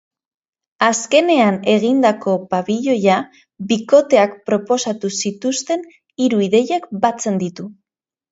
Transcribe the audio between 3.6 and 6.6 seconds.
bikoteak proposatu zituzten hiru